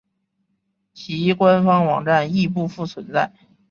[0.93, 3.31] 其官方网站亦不复存在。